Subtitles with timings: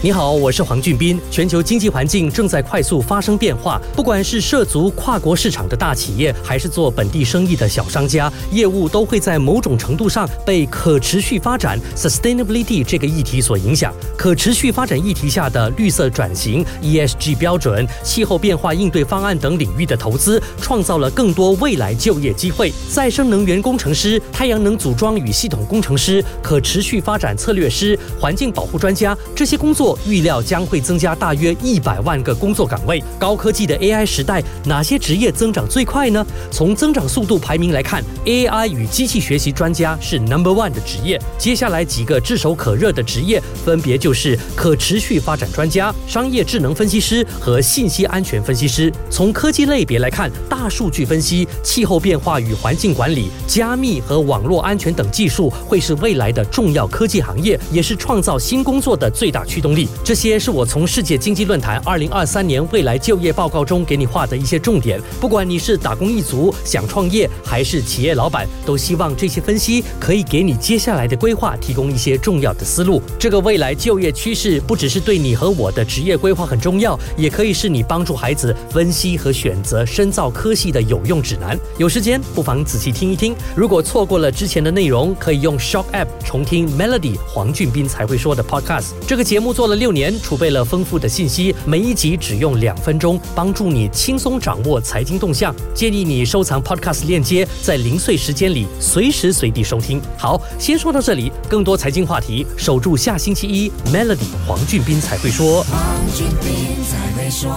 [0.00, 1.20] 你好，我是黄俊斌。
[1.28, 13.92] 全球经济环境正在快速发生变化，不管是涉足跨国市场的大企业，还是做本地生意的小商家，业务都会在某种程度上被可持续发展 （sustainability） 这个议题所影响。
[14.16, 22.72] 可持续发展议题下的绿色转型 （ESG） 标准、气候变化应对方案等领域的投资，创造了更多未来就业机会。
[22.88, 29.87] 再生能源工程师、太阳能组装与系统工程师、可持续发展策略师、环境保护专家，这些工作。
[30.06, 33.00] 预料将会增加大约一百万个工作岗位。
[33.18, 36.26] 高科技的 AI 时代，哪些职业增长最快呢？
[36.50, 41.20] 从增长速度排名来看，AI 与机器学习专家是 Number One 的职业。
[41.38, 48.92] 接下来几个炙手可热的职业，分别就是可持续发展专家、商业智能分析师和信息安全分析师。
[49.08, 59.77] 从科技类别来看，大数据分析、气候变化与环境管理、加密和网络安全等技术会是未来的重要科技行业，也是创造新工作的最大驱动力。
[60.02, 65.00] 这些是我从世界经济论坛二零二三年未来就业报告中给你画的一些重点。
[65.20, 73.02] 不管你是打工一族、想创业，还是企业老板，都希望这些分析可以给你接下来的规划提供一些重要的思路。
[73.18, 81.58] 这个未来就业趋势不只是对你和我的职业规划很重要，也可以是你帮助孩子分析和选择深造科系的有用指南。
[81.76, 83.34] 有时间不妨仔细听一听。
[83.54, 88.92] 如果错过了之前的内容，可以用 Shock App 重听 Melody 黄俊斌才会说的 Podcast。
[89.06, 89.78] 这个节目做了。
[89.78, 95.54] 六年储备了丰富的信息，每一集只用两分钟，帮助你轻松掌握财经动向。
[95.72, 100.02] 建议你收藏 Podcast 链接，在零碎时间里随时随地收听。
[100.16, 105.62] 好，先说到这里，更多财经话题，守住下星期一 Melody 黄俊斌才会说。
[105.62, 105.80] 黄
[106.12, 107.48] 俊斌才会说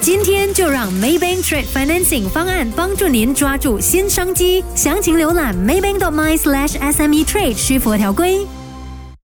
[0.00, 8.46] 今天就让 Maybank Trade Financing 方案帮助您抓住新商机，详情浏览 maybank.my/sme trade 需符合条规。